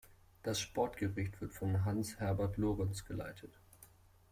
Das 0.41 0.59
Sportgericht 0.59 1.39
wird 1.41 1.53
von 1.53 1.85
Hans 1.85 2.15
Eberhard 2.15 2.57
Lorenz 2.57 3.05
geleitet. 3.05 3.59